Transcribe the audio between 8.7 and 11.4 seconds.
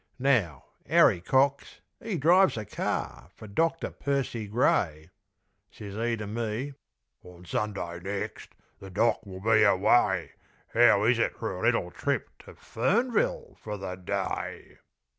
The Doc. will be away. 'Ow is it